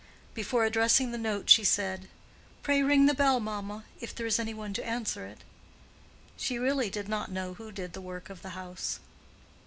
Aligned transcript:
Before 0.33 0.65
addressing 0.65 1.11
the 1.11 1.17
note 1.19 1.47
she 1.47 1.63
said, 1.63 2.09
"Pray 2.63 2.81
ring 2.81 3.05
the 3.05 3.13
bell, 3.13 3.39
mamma, 3.39 3.83
if 3.99 4.15
there 4.15 4.25
is 4.25 4.39
any 4.39 4.51
one 4.51 4.73
to 4.73 4.83
answer 4.83 5.27
it." 5.27 5.43
She 6.35 6.57
really 6.57 6.89
did 6.89 7.07
not 7.07 7.29
know 7.29 7.53
who 7.53 7.71
did 7.71 7.93
the 7.93 8.01
work 8.01 8.31
of 8.31 8.41
the 8.41 8.49
house. 8.57 8.99